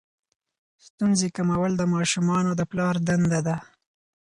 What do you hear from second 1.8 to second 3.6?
ماشومانو د پلار دنده ده.